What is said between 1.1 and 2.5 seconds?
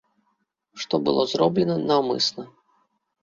зроблена наўмысна.